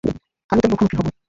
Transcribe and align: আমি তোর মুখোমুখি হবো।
আমি 0.49 0.59
তোর 0.61 0.69
মুখোমুখি 0.71 0.95
হবো। 0.99 1.11